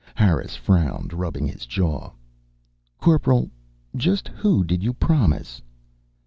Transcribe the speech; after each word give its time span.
Harris 0.15 0.55
frowned, 0.55 1.13
rubbing 1.13 1.45
his 1.47 1.67
jaw. 1.67 2.09
"Corporal, 2.97 3.51
just 3.95 4.29
who 4.29 4.63
did 4.63 4.81
you 4.81 4.93
promise?" 4.95 5.61